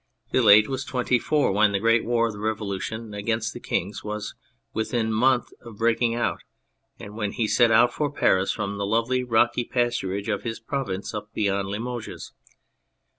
Vilate 0.31 0.67
was 0.67 0.83
twenty 0.83 1.19
four 1.19 1.51
when 1.51 1.73
the 1.73 1.79
great 1.79 2.03
war 2.03 2.25
of 2.25 2.33
the 2.33 2.39
Revolution 2.39 3.13
against 3.13 3.53
the 3.53 3.59
Kings 3.59 4.03
was 4.03 4.33
within 4.73 5.07
a 5.09 5.11
month 5.11 5.51
of 5.61 5.77
breaking 5.77 6.15
out, 6.15 6.39
and 6.99 7.15
when 7.15 7.33
he 7.33 7.47
set 7.47 7.69
out 7.69 7.93
for 7.93 8.11
Paris 8.11 8.51
from 8.51 8.79
the 8.79 8.85
lovely 8.87 9.23
rocky 9.23 9.63
pasturage 9.63 10.27
of 10.27 10.41
his 10.41 10.59
province, 10.59 11.13
up 11.13 11.31
beyond 11.35 11.67
Limoges. 11.67 12.33